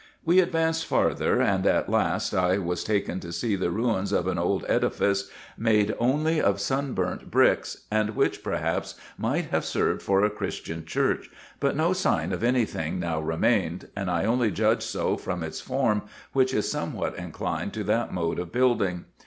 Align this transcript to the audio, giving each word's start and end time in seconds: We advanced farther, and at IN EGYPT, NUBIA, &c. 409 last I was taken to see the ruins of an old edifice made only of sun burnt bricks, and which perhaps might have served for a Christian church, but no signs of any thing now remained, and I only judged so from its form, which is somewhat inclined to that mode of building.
We 0.25 0.39
advanced 0.39 0.87
farther, 0.87 1.39
and 1.43 1.67
at 1.67 1.87
IN 1.87 1.91
EGYPT, 1.91 1.91
NUBIA, 1.91 2.19
&c. 2.21 2.29
409 2.31 2.33
last 2.33 2.33
I 2.33 2.57
was 2.57 2.83
taken 2.83 3.19
to 3.19 3.31
see 3.31 3.55
the 3.55 3.69
ruins 3.69 4.11
of 4.11 4.25
an 4.25 4.39
old 4.39 4.65
edifice 4.67 5.29
made 5.59 5.93
only 5.99 6.41
of 6.41 6.59
sun 6.59 6.93
burnt 6.93 7.29
bricks, 7.29 7.83
and 7.91 8.15
which 8.15 8.41
perhaps 8.41 8.95
might 9.19 9.51
have 9.51 9.63
served 9.63 10.01
for 10.01 10.23
a 10.23 10.31
Christian 10.31 10.85
church, 10.87 11.29
but 11.59 11.75
no 11.75 11.93
signs 11.93 12.33
of 12.33 12.43
any 12.43 12.65
thing 12.65 12.99
now 12.99 13.19
remained, 13.21 13.89
and 13.95 14.09
I 14.09 14.25
only 14.25 14.49
judged 14.49 14.81
so 14.81 15.17
from 15.17 15.43
its 15.43 15.61
form, 15.61 16.01
which 16.33 16.51
is 16.51 16.67
somewhat 16.67 17.15
inclined 17.17 17.71
to 17.73 17.83
that 17.83 18.11
mode 18.11 18.39
of 18.39 18.51
building. 18.51 19.05